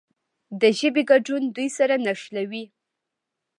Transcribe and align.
د 0.61 0.63
ژبې 0.79 1.03
ګډون 1.09 1.43
دوی 1.55 1.67
سره 1.77 1.95
نښلوي. 2.05 2.65